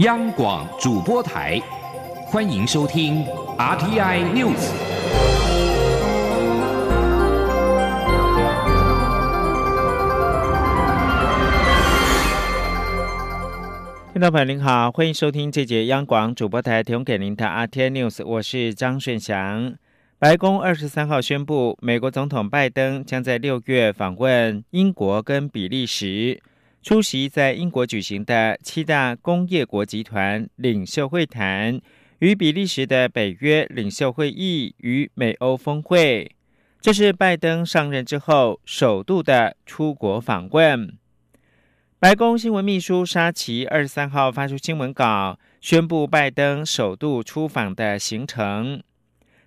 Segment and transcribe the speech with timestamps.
[0.00, 1.58] 央广主播台，
[2.26, 3.24] 欢迎收听
[3.56, 4.70] RTI News。
[14.12, 19.76] 听众朋友您好，欢迎收听这节央广主播台提供给您的 RTI News，我是张顺祥。
[20.18, 26.42] 白宫二十三号宣布，美国总统拜登将在六月访问英国跟比利时。
[26.86, 31.80] 出席在英国举行的七大工业国集团领袖会谈，
[32.20, 36.30] 与比利时的北约领袖会议与美欧峰会，
[36.80, 40.96] 这是拜登上任之后首度的出国访问。
[41.98, 48.80] 白宫新闻秘书沙奇二十三号发出新闻稿，宣布拜登首度出访的行程。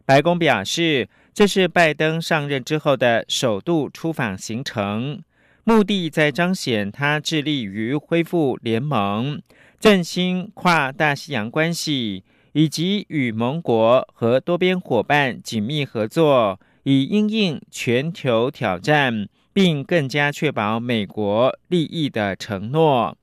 [0.06, 5.24] 白宫表示，这是拜登上任之后的首度出访行程。
[5.70, 9.40] 目的在彰显他致力于恢复联盟、
[9.80, 12.24] 振兴跨大西洋关系，
[12.54, 23.16] 以及与盟国和多边伙伴紧密合作，以应应全球挑战，并更加确保美国利益的承诺。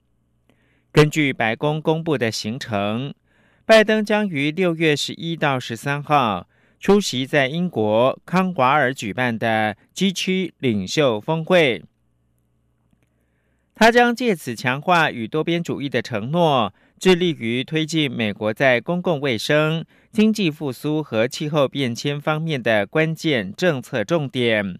[0.93, 3.13] 根据白宫公布的行程，
[3.65, 6.47] 拜登将于六月十一到十三号
[6.79, 11.83] 出席在英国康瓦尔举办的 G 区领袖峰会。
[13.79, 24.79] 他将借此强化与多边主义的承诺，致力于推进美国在公共卫生、经济复苏和气候变迁方面的关键政策重点，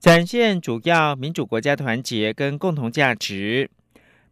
[0.00, 3.70] 展现主要民主国家团结跟共同价值。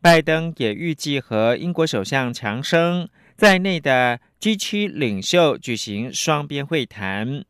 [0.00, 7.44] 拜登也预计和英国首相强生在内的 G 区领袖举行双边会谈。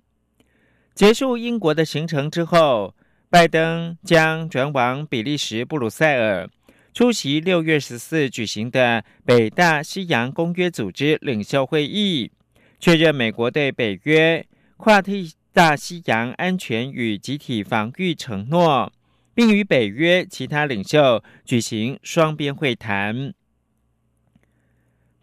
[0.97, 2.97] 结束英国的行程之后。
[3.31, 6.51] 拜登将转往比利时布鲁塞尔，
[6.93, 12.33] 出席六月十四举行的北大西洋公约组织领袖会议，
[12.81, 14.45] 确认美国对北约
[14.77, 15.01] 跨
[15.53, 18.93] 大西洋安全与集体防御承诺，
[19.33, 23.33] 并与北约其他领袖举行双边会谈。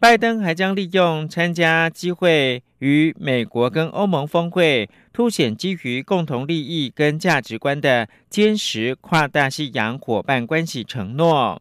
[0.00, 11.60] 拜登还将利用参加机会与美国跟欧盟峰会，凸显基于共同利益跟价值观的坚实跨大西洋伙伴关系承诺。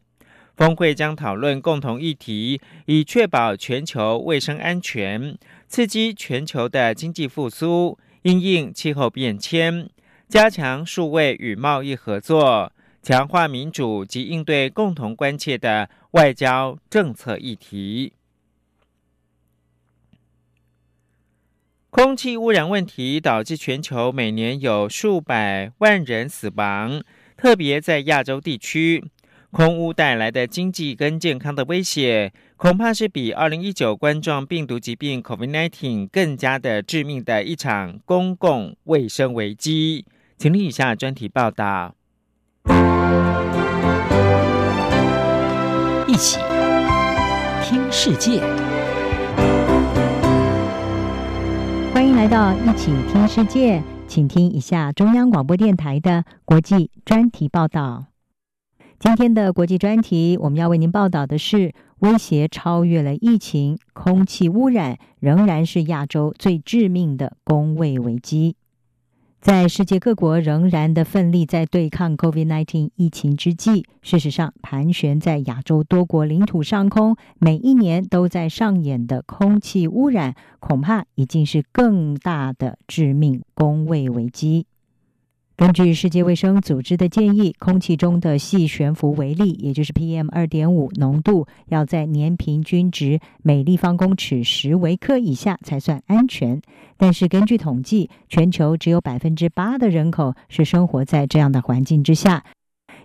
[0.56, 5.36] 峰会将讨论共同议题，以确保全球卫生安全，
[5.68, 9.90] 刺激全球的经济复苏，应应气候变迁，
[10.30, 12.72] 加强数位与贸易合作，
[13.02, 18.14] 强化民主及应对共同关切的外交政策议题。
[21.97, 27.02] 空气污染问题导致全球每年有数百万人死亡，
[27.35, 29.03] 特别在亚洲地区，
[29.50, 40.06] 空污带来的经济跟健康的威胁，恐怕是比二零一九冠状病毒疾病 （COVID-19） 更加的致命的一场公共卫生危机。
[40.38, 41.96] 请听以下专题报道。
[46.08, 46.38] 一起
[47.64, 48.44] 听世界。
[52.17, 58.05] 来到一起听世界，请听一下中央广播电台的国际专题报道。
[58.97, 68.55] 今天的国际专题，我们要为您报道的是：威胁超越了疫情，空气污染仍然是亚洲最致命的工位危机。
[69.40, 84.66] 在世界各国仍然的奋力在对抗 COVID-19 疫情之际，事实上，盘旋在亚洲多国领土上空，每一年都在上演的空气污染，恐怕已经是更大的致命工位危机。
[85.57, 96.62] 根据世界卫生组织的建议，空气中的细悬浮微粒，也就是 PM 二点五浓度，要在年平均值每立方公尺十微克以下才算安全。
[96.96, 102.44] 但是根据统计，全球只有百分之八的人口是生活在这样的环境之下，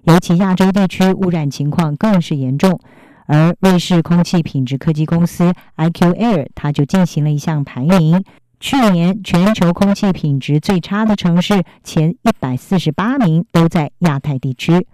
[0.02, 2.78] 尤其亚洲地区污染情况更是严重。
[3.24, 8.22] 而瑞士空气品质科技公司 IQ Air，它就进行了一项排名。
[8.62, 14.86] 去年全球空气品质最差的城市前一百四十八名都在亚太地区。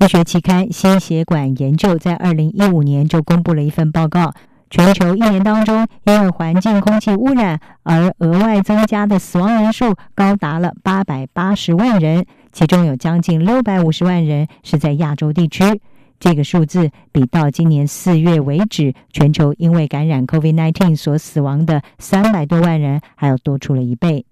[0.00, 4.34] 医学期刊《心血管研究》在二零一五年就公布了一份报告，
[4.70, 15.62] 全球一年当中因为环境空气污染而额外增加的死亡人数高达了八百八十万人，其中有将近六百五十万人是在亚洲地区。
[16.20, 24.24] 这个数字比到今年四月为止，全球因为感染 COVID-19 所死亡的三百多万人还要多出了一倍。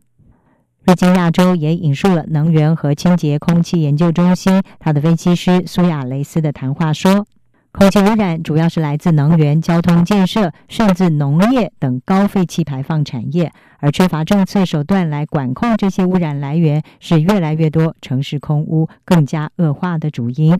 [0.85, 7.25] 瑞金亚洲也引述了能源和清洁空气研究中心他的分析师苏亚雷斯的谈话说
[7.71, 20.59] ：“空气污染主要是来自能源、交通建设，甚至农业等高废气排放产业，而缺乏政策手段来管控这些污染来源，是越来越多城市空污更加恶化的主因。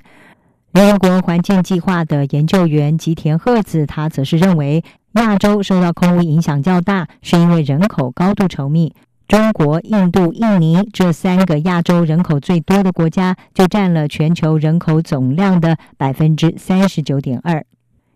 [0.73, 4.83] 联合国环境计划的研究员吉田鹤子，他则是认为，
[5.13, 8.95] 亚洲受到空污影响较大，是因为人口高度稠密。
[9.29, 17.63] 中国、印度、印尼这三个亚洲人口最多的国家，就占了全球人口总量的百分之三十九点二。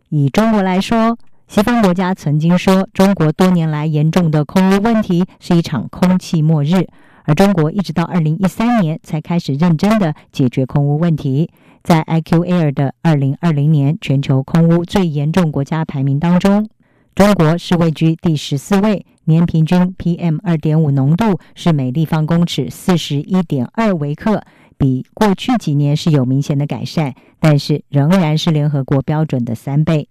[0.08, 6.86] 以中国来说，西方国家曾经说，中国多年来严重的空污问题是一场空气末日，
[7.24, 11.50] 而中国一直到二零一三年才开始认真的解决空污问题。
[11.86, 16.68] 在 IQAir 的二零二零年全球空污最严重国家排名当中，
[17.14, 19.06] 中国是位居第十四位。
[19.26, 24.42] 年平均 PM 二点五浓度是每立方公尺四十一点二微克，
[24.76, 30.08] 比过去几年是有明显的改善，但是仍然是联合国标准的三倍。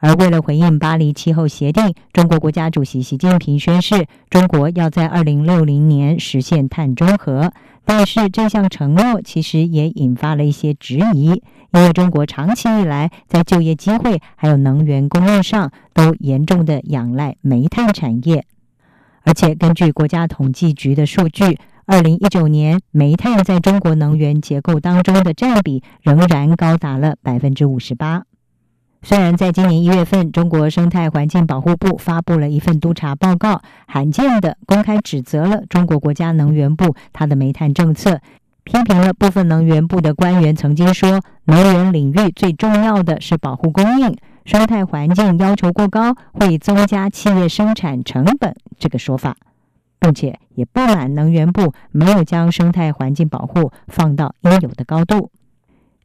[0.00, 7.52] 而为了回应巴黎气候协定，中国国家主席习近平宣誓，中国要在二零六零年实现碳中和。
[7.84, 11.42] 但是这项承诺其实也引发了一些质疑，
[11.72, 18.44] 因为中国长期以来在就业机会还有能源供应上都严重的仰赖煤炭产业，
[19.24, 28.22] 而且根据国家统计局的数据，二零一九年煤炭在中国能源结构当中的占比仍然高达了百分之五十八。
[29.02, 38.20] 虽然在今年一月份，中国生态环境保护部发布了一份督查报告，罕见的公开指责了中国国家能源部它的煤炭政策，
[38.62, 44.14] 批评了部分能源部的官员曾经说，能源领域最重要的是保护供应，
[44.44, 49.34] 生态环境要求过高会增加企业生产成本这个说法，
[49.98, 55.30] 并且也不满能源部没有将生态环境保护放到应有的高度。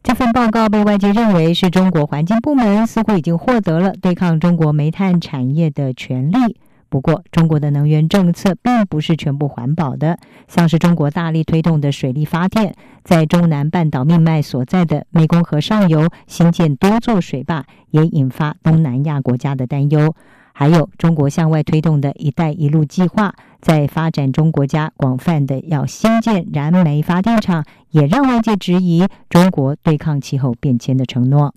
[0.05, 6.57] 这份报告被外界认为是中国环境部门似乎已经获得了对抗中国煤炭产业的权利。
[6.89, 20.13] 不过，中国的能源政策并不是全部环保的，像是中国大力推动的水力发电，在中南半岛命脉所在的湄公河上游新建多座水坝，也引发东南亚国家的担忧。
[20.57, 31.53] 还有中国向外推动的一带一路计划，在发展中国家广泛的要新建燃煤发电厂，也让外界质疑中国对抗气候变迁的承诺。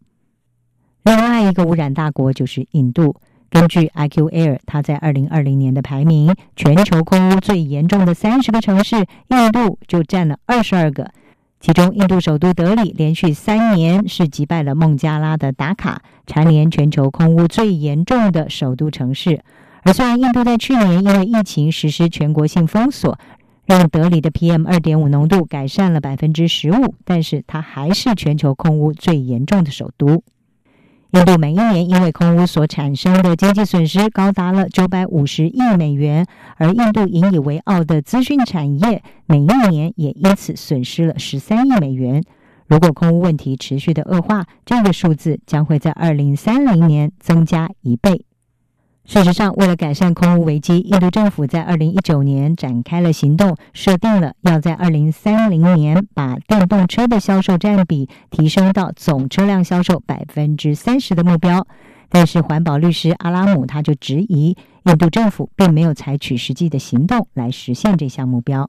[1.04, 3.14] 另外一个污染大国就是印度，
[3.48, 8.96] 根据 IQAir，它在二零二零年的排名，全球空污最严重的三十个城市，
[9.28, 11.08] 印度就占了二十二个。
[11.60, 19.42] 其中，印度首都德里连续三年是击败了孟加拉的达卡，蝉联全球空污最严重的首都城市。
[19.82, 23.18] 而虽然印度在去年因为疫情实施全国性封锁，
[23.66, 30.22] 让德里的 PM 二点五浓度改善了百分之十五，但是它还是全球空污最严重的首都。
[31.12, 36.26] 印度每一年因为空污所产生的经济损失高达了九百五十亿美元，
[36.56, 42.22] 而印度引以为傲的资讯产业每一年也因此损失了十三亿美元。
[42.66, 48.26] 如果空污问题持续的恶化，这个数字将会在二零三零年增加一倍。
[49.08, 61.66] 事实上，为了改善空污危机，印度政府在二零一九年展开了行动，设定了要在二零三零年把电动车的销售占比提升到总车辆销售百分之三十的目标。
[62.10, 64.54] 但是，环保律师阿拉姆他就质疑，
[64.84, 68.68] 印度政府并没有采取实际的行动来实现这项目标。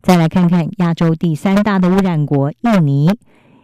[0.00, 3.10] 再来看看亚洲第三大的污染国印尼，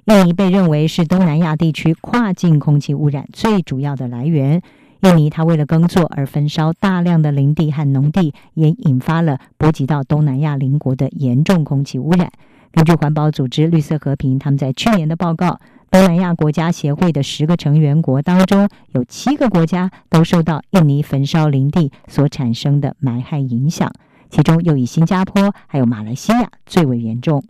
[0.05, 4.61] 印尼被认为是东南亚地区跨境空气污染最主要的来源。
[5.02, 12.30] 印尼，它为了耕作而焚烧大量的林地和农地，也引发了波及到东南亚邻国的严重空气污染。
[12.71, 15.59] 根据环保组织绿色和平，他们在去年的报告，
[15.90, 23.90] 东南亚国家协会的十个成员国当中，有七个国家都受到印尼焚烧林地所产生的霾害影响，
[24.28, 27.42] 其中又以新加坡还有马来西亚最为严重。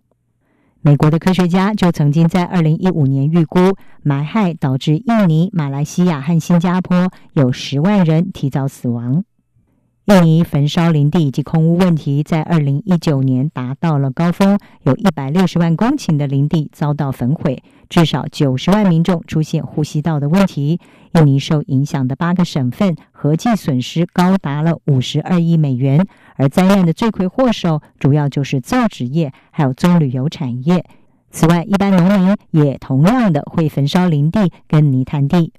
[0.83, 9.23] 美国的科学家就曾经在二零一五年预估，霾害导致印尼、马来西亚和新加坡有十万人提早死亡。
[10.07, 20.81] 印尼焚烧林地以及空污问题在二零一九年达到了高峰，有一百六十万公顷的林地遭到焚毁，至少九十万民众出现呼吸道的问题。
[21.13, 26.07] 印尼受影响的八个省份合计损失高达了五十二亿美元，
[26.41, 30.87] 而灾难的罪魁祸首主要就是造纸业还有棕榈油产业。
[31.31, 35.53] 此外，一般农民也同样的会焚烧林地跟泥炭地。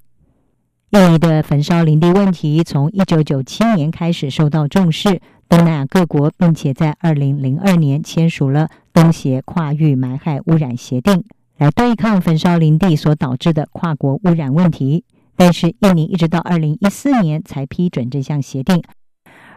[0.90, 11.22] 印尼的焚烧林地问题从一九九七年开始受到重视，东南亚各国并且在二零零二年签署了东协跨域埋害污染协定。
[11.58, 15.04] 来对抗焚烧林地所导致的跨国污染问题。
[15.36, 18.82] 但是，印尼一直到二零一四年才批准这项协定。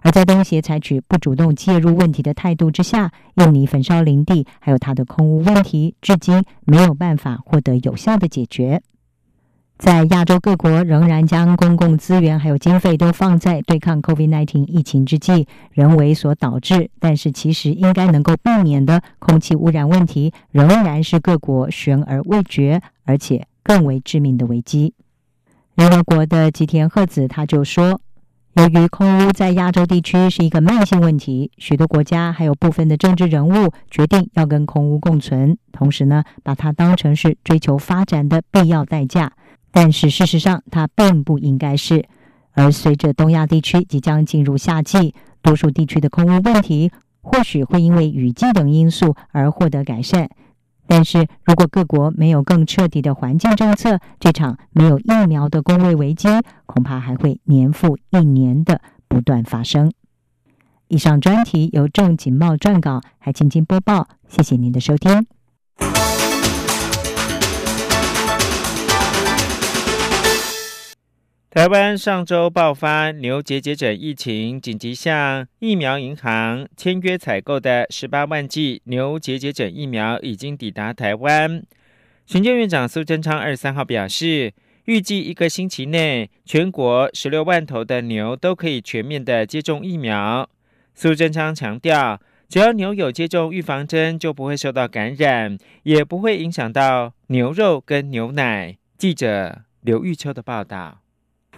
[0.05, 8.83] 而在东协采取不主动介入问题的态度之下，印尼焚烧林地还有它的空污问题，至今没有办法获得有效的解决。
[9.79, 24.93] 在亚洲各国仍然将公共资源还有经费都放在对抗 COVID-19 疫情之际，人为所导致，但是其实应该能够避免的空气污染问题，仍然是各国悬而未决，而且更为致命的危机。
[25.73, 27.99] 联合国的吉田鹤子他就说。
[28.55, 39.33] 由于空污在亚洲地区是一个慢性问题，许多国家还有部分的政治人物决定要跟空污共存，同时呢，把它当成是追求发展的必要代价。
[39.73, 42.05] 但是事实上，它并不应该是。
[42.53, 50.29] 而随着东亚地区即将进入夏季，多数地区的空污问题或许会因为雨季等因素而获得改善。
[50.87, 56.27] 但是如果各国没有更彻底的环境政策，这场没有疫苗的工位危机
[56.65, 59.91] 恐怕还会年复一年的不断发生。
[60.87, 64.07] 以上专题由郑锦茂撰稿，还请您播报。
[64.27, 65.25] 谢谢您的收听。
[71.55, 81.63] 台湾上周爆发牛结节疹疫情，紧急向疫苗银行签约采购的十八万剂牛结节疹疫苗已经抵达台湾。
[82.25, 84.51] 行政院长苏贞昌二十三号表示，
[84.83, 90.49] 预计一个星期内，全国十六万头的牛都可以全面的接种疫苗。
[90.93, 92.19] 苏贞昌强调，
[92.49, 98.75] 只要牛有接种预防针，就不会受到感染，也不会影响到牛肉跟牛奶。
[98.97, 100.99] 记者刘玉秋的报道。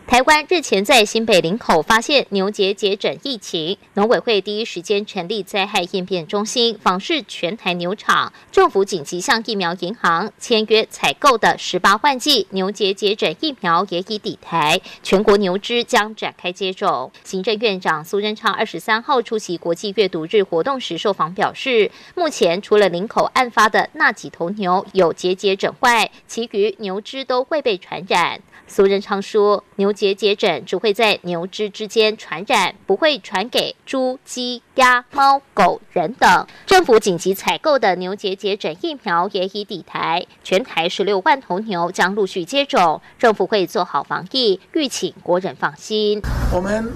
[0.08, 8.32] 台湾日前在新北林口发现牛结节疹疫情，农委会第一时间成立灾害应变中心，访视全台牛场。
[8.50, 17.12] 政府紧急向疫苗银行签约采购的十八万剂牛结节疹疫苗也已抵台，全国牛只将展开接种。
[17.26, 28.40] 行政院长苏贞昌二十三号出席国际阅读日活动时受访表示，目前除了林口案发的那几头牛有结节疹外，其余牛只都未被传染。
[28.70, 36.48] 苏仁昌说：“牛结节疹只会在牛只之间传染，不会传给猪、鸡、鸭、猫、狗、人等。
[36.68, 43.02] 政府紧急采购的牛结节疹疫苗也已抵台，全台十六万头牛将陆续接种。
[43.18, 46.22] 政府会做好防疫，欲请国人放心。
[46.54, 46.88] 我们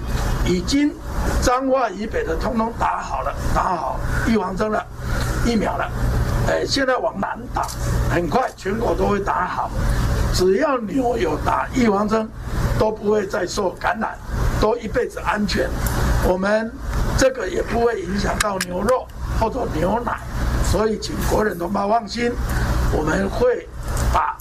[0.46, 0.94] 已经
[1.42, 4.86] 彰化以北的通通打好了，打好预防针了，
[5.44, 5.90] 疫苗了。
[6.48, 7.66] 哎，现在往南打，
[8.10, 9.70] 很快全国都会打好。”
[10.34, 12.26] 只要牛有打预防针，
[12.78, 14.16] 都不会再受感染，
[14.60, 15.68] 都一辈子安全。
[16.26, 16.72] 我们
[17.18, 19.06] 这个也不会影响到牛肉
[19.38, 20.18] 或者牛奶，
[20.64, 22.32] 所以请国人同胞放心，
[22.92, 23.68] 我们会
[24.12, 24.36] 把。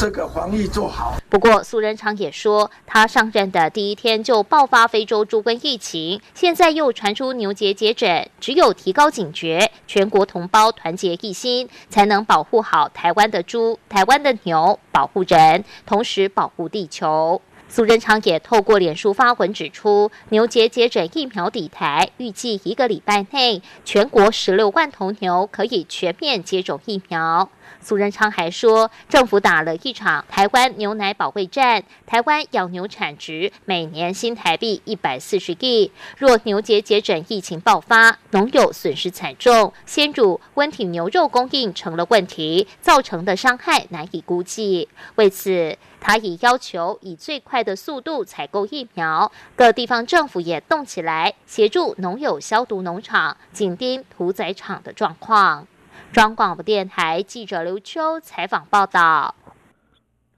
[0.00, 1.16] 这个防疫做好。
[1.28, 17.42] 不过，苏仁昌也说，他上任的第一天就爆发非洲猪瘟疫情，现在又传出牛结节疹，只有提高警觉，全国同胞团结一心，才能保护好台湾的猪、台湾的牛，保护人，同时保护地球。
[17.72, 27.48] 苏仁昌也透过脸书发文指出，牛结节疹疫苗抵台，预计一个礼拜内，全国十六万头牛可以全面接种疫苗。
[27.80, 31.84] 苏仁昌还说，政府打了一场台湾牛奶保卫战。
[32.04, 35.92] 台湾养牛产值每年新台币一百四十亿。
[36.18, 44.88] 若牛结节疹疫情爆发，农友损失惨重，鲜乳、温体牛肉供应成了问题，造成的伤害难以估计。
[45.14, 49.30] 为此，他已要求以最快的速度采购疫苗。
[49.54, 55.66] 各地方政府也动起来，协助农友消毒农场，紧盯屠宰场的状况。
[56.12, 59.34] 中广播电台记者刘秋采访报道：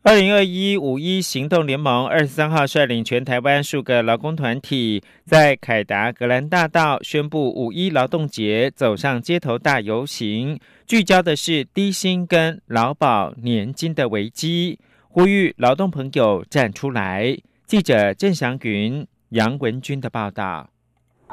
[0.02, 14.78] 二零二一五一行动联盟二十三号率领全台湾数个劳工团体，在凯达格兰大道宣布五一劳动节走上街头大游行，聚焦的是低薪跟劳保年金的危机，
[15.14, 17.37] 呼吁劳动朋友站出来。
[17.66, 20.71] 记者郑祥云、杨文军的报道：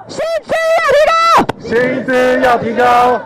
[0.05, 3.25] 薪资要提高，薪资要提高。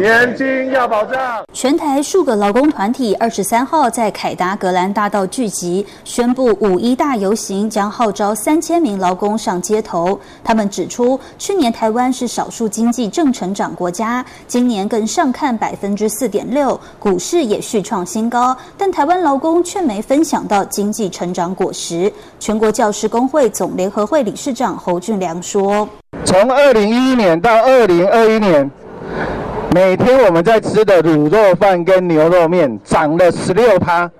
[0.00, 1.44] 年金要保障。
[1.52, 10.18] 全台数个劳工团体二十三号在凯达格兰大道聚集，宣布五一大游行将号召三千名劳工上街头。
[10.42, 22.10] 他们指出，去年台湾是少数经济正成长国家，今年更上看百分之四点六，股市也续创新高，但台湾劳工却没分享到经济成长果实。
[22.38, 25.86] 全国教师工会总联合会理事长侯俊良说
[26.24, 28.70] ：“从二零一一年到二零二一年。”
[29.72, 34.10] 每天我们在吃的卤肉饭跟牛肉面涨了十六趴，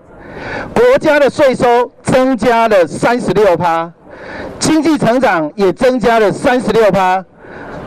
[0.73, 3.91] 国家的税收增加了三十六趴，
[4.61, 7.25] 经济成长也增加了三十六趴。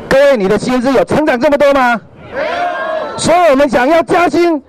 [0.10, 2.02] 各位，你的薪资有成长这么多吗？
[3.18, 4.62] 所以我们想要加薪，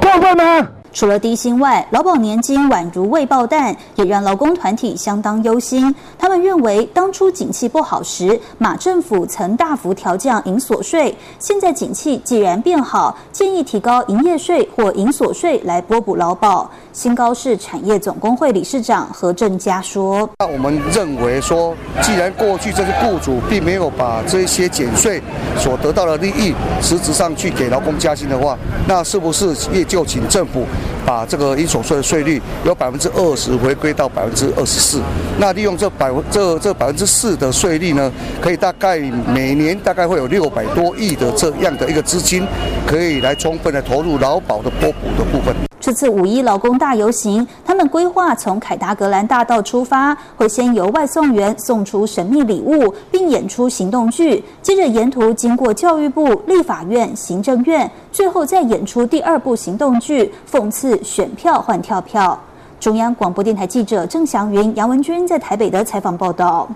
[0.00, 0.68] 过分吗？
[0.92, 5.94] 除了低薪外，劳保年金宛如未爆弹，也让劳工团体相当忧心。
[6.18, 16.70] 他们认为，当初景气不好时，马政府曾大幅调降营所税，现在景气既然变好，建议提高营业税或营所税来拨补劳保。
[16.92, 25.22] 新高市产业总工会理事长何正佳说：“那我们认为说，既然过去这些雇主并没有把这些减税
[25.56, 30.64] 所得到的利益实质上去给劳工加薪的话，那是不是也就请政府？”
[31.06, 35.00] 把这个应所税的税率由百分之二十回归到百分之二十四，
[35.38, 42.46] 那利用这百分这这百分之四的税率呢，可以大概每年大概会有六百多亿的这样的一个资金，
[42.86, 45.56] 可以来充分的投入劳保的拨补的部分。
[45.80, 62.38] 这次五一劳工大游行，他们规划从凯达格兰大道出发，会先由外送员送出神秘礼物，并演出行动剧，接着沿途经过教育部、立法院、行政院，最后再演出第二部行动剧，讽刺选票换跳票。
[62.78, 66.68] 中央广播电台记者郑祥云、杨文君在台北的采访报道。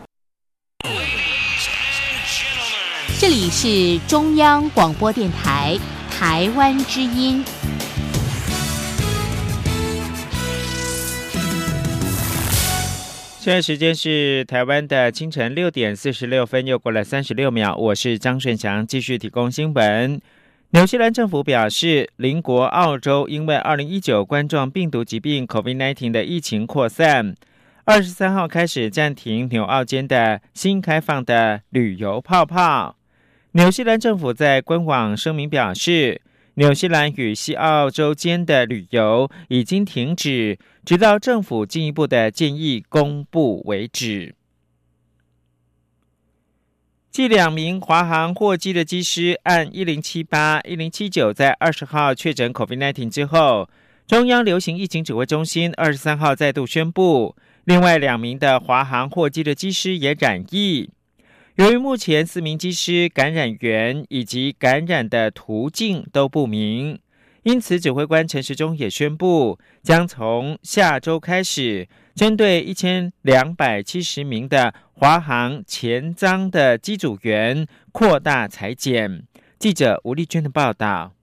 [3.18, 5.78] 这里是中央广播电台
[6.10, 7.44] 台湾之音。
[13.44, 17.76] 现在时间是台湾的清晨六点四十六分，又过了三十六秒。
[17.76, 20.18] 我是张顺祥，继续提供新闻。
[20.70, 27.34] 纽西兰政府表示，邻国澳洲因为二零一九冠状病毒疾病 （COVID-19） 的疫情扩散，
[27.84, 32.96] 二十三号开始暂停纽澳间的新开放的旅游泡泡。
[33.52, 36.22] 纽西兰政府在官网声明表示。
[36.56, 44.36] 纽西兰与西澳洲间的旅游已经停止，直到政府进一步的建议公布为止。
[47.10, 53.68] 继两名华航货机的机师按一零七八、一零七九在二十号确诊 COVID-19 之后，
[54.06, 60.90] 中央流行疫情指挥中心二十三号再度宣布，另外两名的华航货机的机师也染疫。
[61.56, 66.98] 由于目前四名机师感染源以及感染的途径都不明，
[67.44, 79.22] 因此指挥官陈时中也宣布，将从下周开始，针对一千两百七十名的华航前舱的机组员扩大裁减。
[79.56, 81.13] 记者吴丽娟的报道。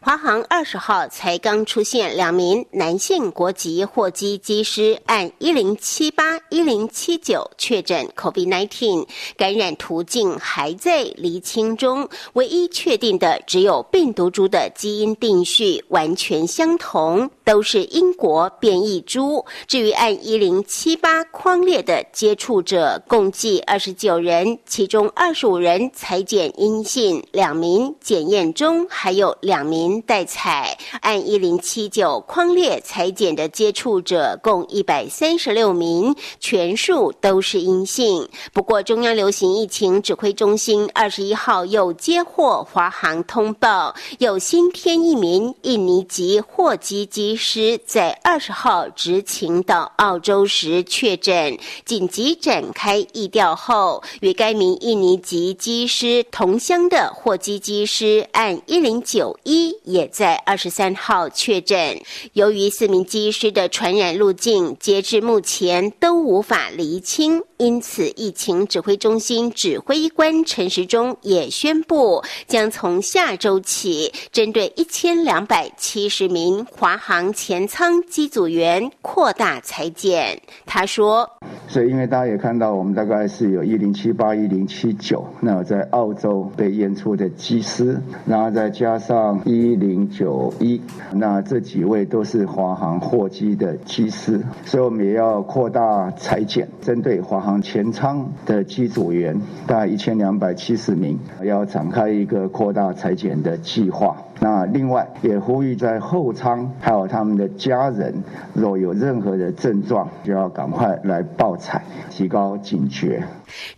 [0.00, 9.06] 华航二十号才刚出现两名男性国籍货机机师按一零七八一零七九确诊 COVID-19，
[9.36, 12.08] 感染途径还在厘清中。
[12.34, 19.44] 唯一确定的只有病毒株的基因定序完全相同，都是英国变异株。
[19.66, 29.63] 至于按一零七八框列的接触者，共计二十九人，其中二十五人裁检阴性，两名检验中，还有两。
[29.64, 38.28] 名待采，按一零七九框列裁剪的接触者共一百三十六名，全数都是阴性。
[38.52, 59.53] 不过，中央流行疫情指挥中心二十一号又接获华航通报，有新添一名印尼籍货机机师在二十号执勤到澳洲时确诊，紧急展开疫调后，与该名印尼籍机师同乡的货机机师按一零九一。
[59.54, 61.96] 一也在二十三号确诊。
[62.32, 80.40] 由于四名机师的传染路径截至目前都无法厘清，因此疫情指挥中心指挥官陈时中也宣布，将从下周起，针对一千两百七十名华航前舱机组员扩大裁剪。
[80.66, 81.30] 他说
[81.68, 90.80] ：“所以，因为大家也看到，我们大概是有一零七八、一零七九，那在澳洲被验出的机师，然后再加上。”一零九一，
[91.12, 104.16] 那这几位都是华航货机的机师，所以我们也要扩大裁减，针对华航前舱的机组员，大概一千两百七十名，要展开一个扩大裁减的计划。
[104.44, 108.14] 那另外也呼吁在后舱还有他们的家人，
[108.52, 113.26] 若有任何的症状，就要赶快来报采，提高警觉。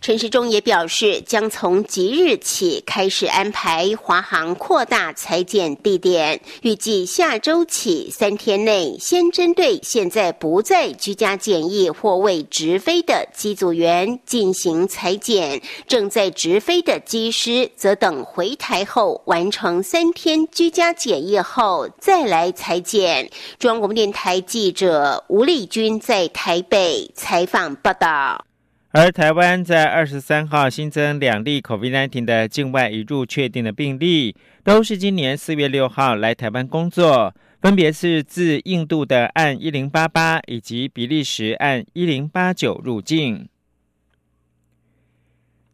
[0.01, 23.29] 陈时中也表示，将从即日起开始安排华航扩大裁减地点，预计下周起三天内，先针对现在不在居家检疫或未直飞的机组员进行裁减，正在直飞的机师则等回台后完成三天居家检疫后再来裁减。
[23.59, 28.43] 中央广播电台记者吴丽君在台北采访报道。
[28.89, 43.47] 而台湾在二十三号新增两例 COVID-19 的境外移入确定的病例，都是今年四月六号来台湾工作，分别是自印度的按一零八八以及比利时按一零八九入境。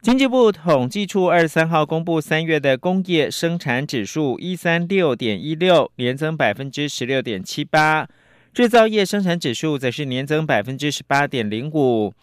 [0.04, 8.06] 经济部统计处二十三号公布三月的工业生产指数一三六点一六，年增百分之十六点七八；
[8.54, 12.13] 制造业生产指数则是年增百分之十八点零五。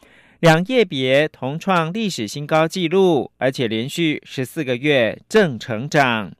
[0.40, 6.30] 两业别同创历史新高纪录，而且连续十四个月正成长。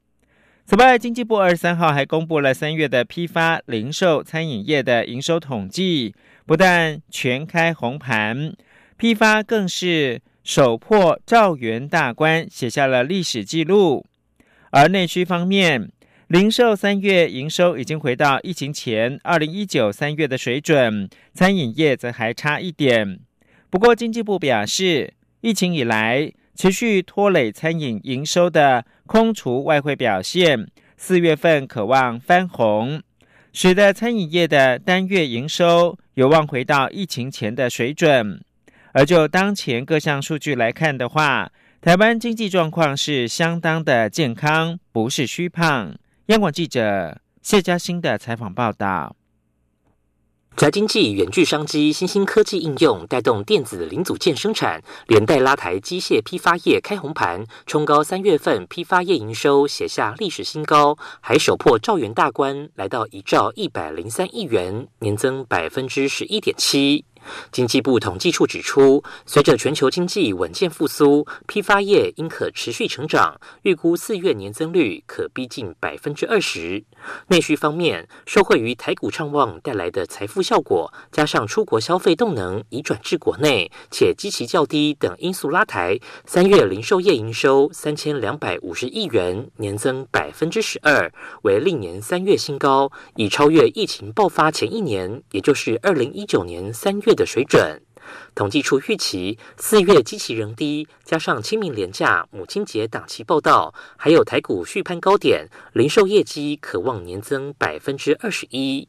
[0.66, 8.53] 此外，经济部二十三号还公布了三月的批发、零售、餐饮业的营收统计，不但全开红盘，
[8.98, 14.05] 批发更是首破兆元大关，写下了历史纪录。
[14.70, 15.90] 而内需方面，
[16.29, 23.18] 零售三月营收已经回到疫情前二零一九三月的水准，餐饮业则还差一点。
[23.68, 33.03] 不过，经济部表示，疫情以来持续拖累餐饮营收的空厨外汇表现，四月份渴望翻红，
[33.53, 38.40] 使得餐饮业的单月营收有望回到疫情前的水准。
[38.92, 41.50] 而就当前各项数据来看的话，
[41.81, 45.94] 台湾经济状况是相当的健康，不是虚胖。
[46.26, 49.16] 央广记者谢嘉欣的采访报道。
[50.57, 67.05] 宅经济远距商机，新兴科技应用带动电子零组件生产，连带拉抬机械批发业开红盘，冲高三月份批发业营收写下历史新高，还首破兆元大关，来到一兆一百零三亿元，年增百分之十一点七。
[67.52, 76.85] 经济部统计处指出，随着全球经济稳健复苏，批发业应可持续成长，预估四月年增率可逼近百分之二十。
[77.28, 91.11] 内需方面，受惠于台股畅旺带来的财富效果，加上出国消费动能已转至国内，且基期较低等因素拉抬，三月零售业营收三千两百五十亿元，年增百分之十二，
[91.42, 97.83] 为历年三月新高，已超越疫情爆发前一年，也就是二零一九年三月的水准，
[98.35, 108.88] 统计处预期四月机器仍低，加上清明廉假、母亲节档期报道，还有台股续攀高点，零售业绩可望年增百分之二十一。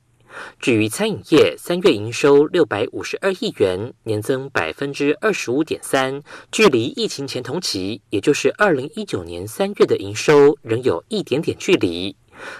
[0.61, 12.15] 至于餐饮业，三月营收六百五十二亿元，年增百分之二十五点三，距离疫情前同期，也就是二零一九年三月的营收，仍有一点点距离。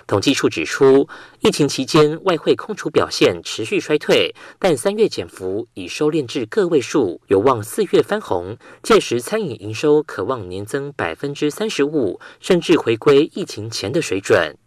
[0.07, 1.07] 统计处指出，
[1.39, 8.57] 疫情期间外汇空储表现持续衰退，但三月减幅已收敛至个位数，有望四月翻红。
[8.83, 14.57] 届时餐饮营收可望年增百分之三十五，甚至回归疫情前的水准。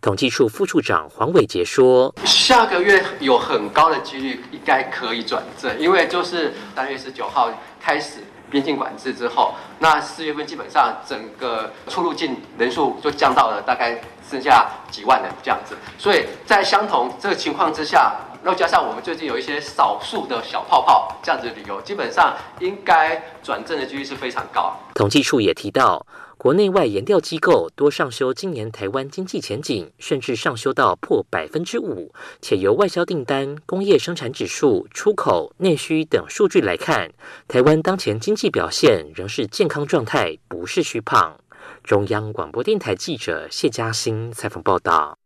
[0.00, 8.20] 统计处副处长黄伟杰说：“下个月有很高的几率应该可以转正，因为就是三月十九号开始。”
[8.54, 18.14] 边境管制之后，那四月份基本上整个出入境人数就降到了大概剩下几万人这样子，所以在相同这个情况之下，
[18.44, 24.72] 又加上我们最近有一些少数的小泡泡这样子旅游，基本上应该转正的几率是非常高。
[24.94, 26.06] 统计处也提到。
[26.44, 32.12] 国内外研调机构多上修今年台湾经济前景，甚至上修到破百分之五。
[32.42, 37.10] 且由外销订单、工业生产指数、出口、内需等数据来看，
[37.48, 41.40] 台湾当前经济表现仍是健康状态，不是虚胖。
[41.82, 45.16] 中央广播电台记者谢嘉欣采访报道。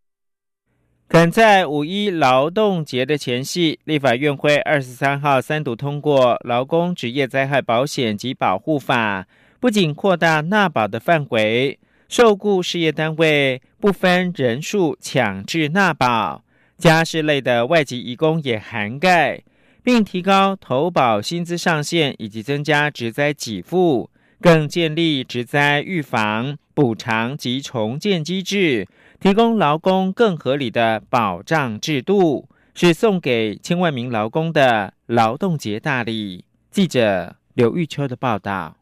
[1.09, 9.23] 赶在五一劳动节的前夕，立法院会二十三号三读通过《劳工职业灾害保险及保护法》。
[9.61, 16.45] 不仅扩大纳保的范围，受雇事业单位不分人数强制纳保，
[16.77, 19.43] 家事类的外籍移工也涵盖，
[19.83, 24.09] 并提高投保薪资上限，以及增加职灾给付，
[24.41, 28.87] 更建立职灾预防、补偿及重建机制，
[29.19, 36.45] 提供劳工更合理的保障制度，是送给千万名劳工的劳动节大礼。
[36.71, 38.78] 记者刘玉秋的报道。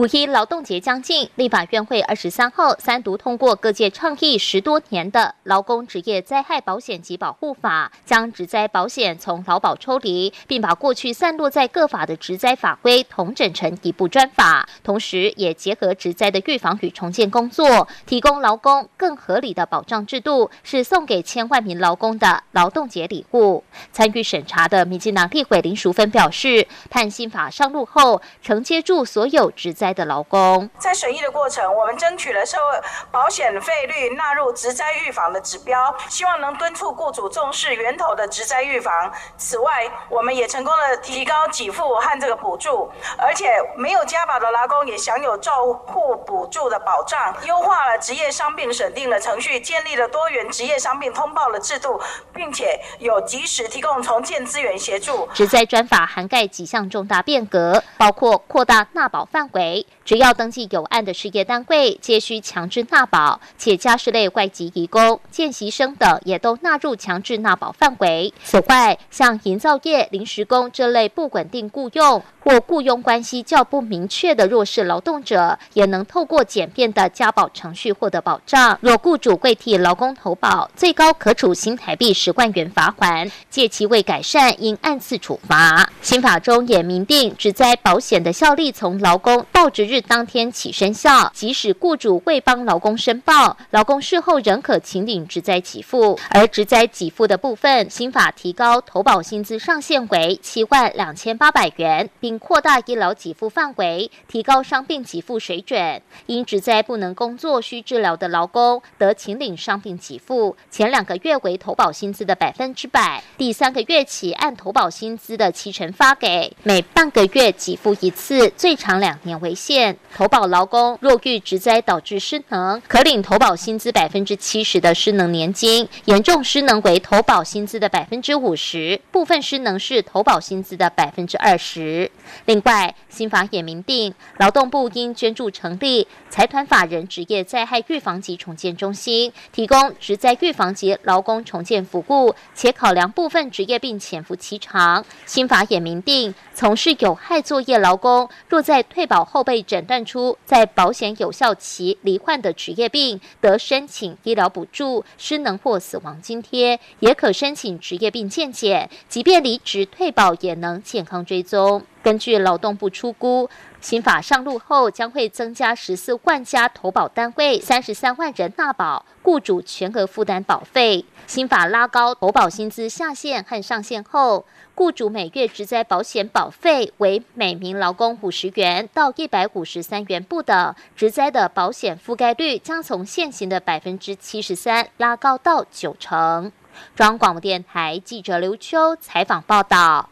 [0.00, 23.62] 五一劳动节将近，立法院会二十三号三读通过各界倡议十多年的劳工职业灾害保险及保护法，将职灾保险从劳保抽离，并把过去散落在各法的职灾法规统整成一部专法，同时也结合职灾的预防与重建工作，提供劳工更合理的保障制度，是送给千万名劳工的劳动节礼物。
[23.92, 29.74] 参与审查的民进党立委林淑芬表示，判新法上路后，承接住所有职。
[29.80, 39.12] 灾的劳工，在审议的过程，我们争取了社会保险费率纳入职灾预防的指标，希望能敦促雇主重视源头的职灾预防。
[39.36, 47.34] 此外，我们也成功的提高给付和这个补助，而且没有加保的劳工也享有照护补助的保障。
[47.44, 52.00] 优化了职业伤病审定的程序，建立了多元职业伤病通报的制度，
[52.32, 55.28] 并且有及时提供重建资源协助。
[55.34, 59.69] 职灾专法涵盖几项重大变革，包括扩大纳保范围。
[60.04, 68.32] 只要登记有案的事业单位，皆需强制纳保，且家事类外籍移工、见习生等也都纳入强制纳保范围。
[68.42, 72.22] 此外，像营造业临时工这类不稳定雇佣。
[72.42, 78.78] 或雇佣关系较不明确的弱势劳动者，也能透过简便的加保程序获得保障。
[78.80, 85.86] 若雇主未替劳工投保，最高可处新台币十万元罚款；借其未改善，应按次处罚。
[86.00, 96.18] 新法中也明定，只在保险的效力从劳工报职日当天起生效，即使雇主未帮劳工申报，劳工事后仍可请领职灾给付。
[96.30, 102.38] 而职灾给付的部分，新法提高投保薪资上限为七万两千八百元，并。
[102.38, 106.00] 扩大医疗给付范围，提高伤病给付水准。
[106.24, 110.56] 因职灾不能工作需治疗的劳工，得请领伤病给付。
[110.70, 119.96] 前两个月为投保薪资的百分之百，第三个月起按投保薪资的七成发给，每半个月给付一次，最长两年为限。
[120.14, 132.10] 投保劳工若遇职灾导致失能，可领投保薪资百分之七十的失能年金，严重失能为投保薪资的百分之五十，部分失能是投保薪资的百分之二十。
[132.46, 145.04] 另外，新法也明定，劳动部应捐助成立财团法人职业灾害预防及重建中心，提供职灾预防及劳工重建服务，且考量部分职业病潜伏期长。
[145.26, 161.82] 新法也明定，从事有害作业劳工，若在退保后被诊断出在保险有效期罹患的职业病，得申请医疗补助、失能或死亡津贴，也可申请职业病健检，即便离职退保，也能健康追踪。
[162.02, 163.48] 根据劳动部出估，
[163.80, 171.04] 新法上路后将会增加十四万家投保单位，三十三万人纳保，雇主全额负担保费。
[171.26, 186.50] 新法拉高投保薪资下限和上限后，雇主每月职灾保险保费为每名劳工五十元到一百五十三元不等，职灾的保险覆盖率将从现行的百分之七十三拉高到九成。
[186.96, 190.08] 中央广播电台记者刘秋采访报道。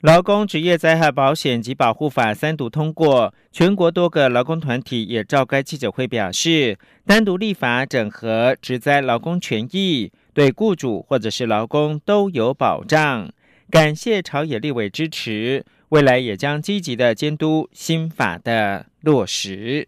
[0.00, 13.30] 劳工职业灾害保险及保护法三读通过，全国多个劳工团体也召开记者会，表示单独立法整合职灾劳工权益，对雇主或者是劳工都有保障。
[13.68, 19.86] 感谢朝野立委支持，未来也将积极的监督新法的落实。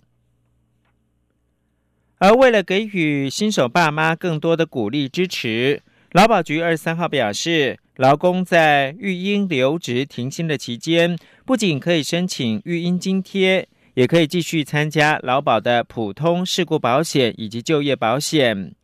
[2.18, 7.78] 而为了给予新手爸妈更多的鼓励支持，劳保局二十三号表示。
[7.96, 18.74] 劳工在育婴留职停薪的期间，不仅可以申请育婴津贴，也可以继续参加劳保的普通事故保险以及就业保险。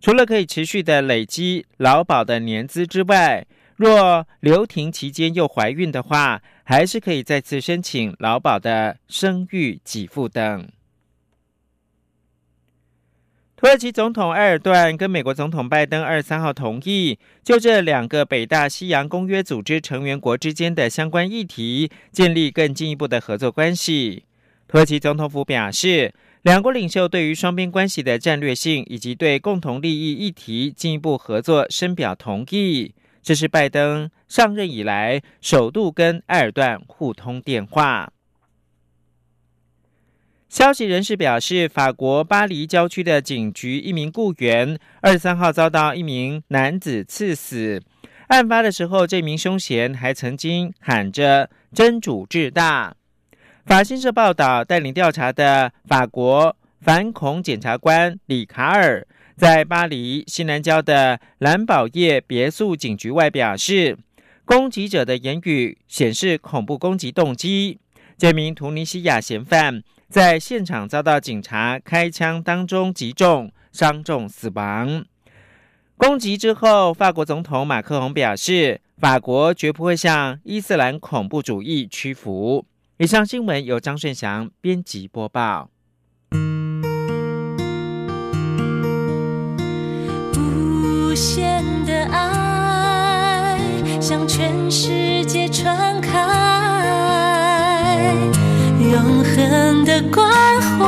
[0.00, 10.68] 除了可以持续的累积劳保的年资之外，若留停期间又怀孕的话，还是可以再次申请劳保的生育给付等。
[13.58, 24.22] 土耳其总统埃尔段跟美国总统拜登二十三号同意，就这两个北大西洋公约组织成员国之间的相关议题，建立更进一步的合作关系。
[24.68, 32.94] 土耳其总统府表示，两国领袖对于双边关系的战略性以及对共同利益议题进一步合作深表同意。
[33.24, 38.12] 这是拜登上任以来首度跟埃尔段互通电话。
[40.48, 47.82] 消息人士表示，法国巴黎郊区的警局一名雇员二十三号遭到一名男子刺死。
[48.28, 52.96] 案发的时候，这名凶嫌还曾经喊着“真主至大”。
[53.66, 59.06] 法新社报道，带领调查的法国反恐检察官里卡尔
[59.36, 63.98] 在巴黎西南郊的蓝宝叶别墅警局外表示，
[64.46, 67.78] 攻击者的言语显示恐怖攻击动机。
[68.16, 75.04] 这名突尼西亚嫌犯在现场遭到警察开枪当中击中，伤重死亡。
[75.98, 82.64] 攻击之后，法国总统马克龙表示，法国绝不会向伊斯兰恐怖主义屈服。
[82.96, 85.68] 以上新闻由张顺祥编辑播报。
[90.34, 93.58] 无限的爱
[94.00, 97.07] 向全世界传开，
[98.90, 100.26] 永恒的关
[100.60, 100.84] 怀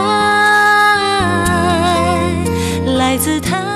[2.96, 3.69] 来自他。